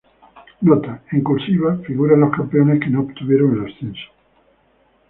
Nota: 0.61 1.03
En 1.11 1.21
"cursiva" 1.21 1.77
figuran 1.85 2.21
los 2.21 2.31
campeones 2.35 2.79
que 2.79 2.89
no 2.89 3.01
obtuvieron 3.01 3.55
el 3.63 3.71
ascenso. 3.71 4.09